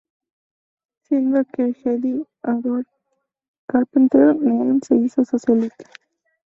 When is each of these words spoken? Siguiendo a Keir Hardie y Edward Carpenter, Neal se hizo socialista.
Siguiendo 1.03 1.41
a 1.41 1.43
Keir 1.43 1.77
Hardie 1.83 2.15
y 2.21 2.25
Edward 2.41 2.87
Carpenter, 3.67 4.35
Neal 4.35 4.81
se 4.81 4.95
hizo 4.95 5.23
socialista. 5.23 5.85